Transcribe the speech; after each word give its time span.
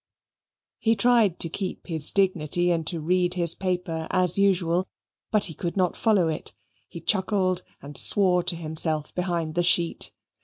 He 0.79 0.95
tried 0.95 1.37
to 1.41 1.47
keep 1.47 1.85
his 1.85 2.09
dignity 2.09 2.71
and 2.71 2.87
to 2.87 2.99
read 2.99 3.35
his 3.35 3.53
paper 3.53 4.07
as 4.09 4.39
usual 4.39 4.87
but 5.29 5.43
he 5.43 5.53
could 5.53 5.77
not 5.77 5.95
follow 5.95 6.27
it. 6.27 6.53
He 6.89 6.99
chuckled 6.99 7.61
and 7.83 7.95
swore 7.95 8.41
to 8.41 8.55
himself 8.55 9.13
behind 9.13 9.53
the 9.53 9.61
sheet. 9.61 10.11